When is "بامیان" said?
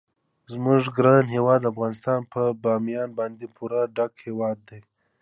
2.63-3.09